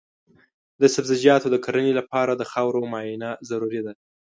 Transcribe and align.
د 0.81 0.83
سبزیجاتو 0.95 1.47
د 1.51 1.55
کرنې 1.65 1.93
لپاره 1.99 2.31
د 2.35 2.43
خاورو 2.51 2.89
معاینه 2.91 3.29
ضروري 3.49 3.81
ده. 3.85 3.93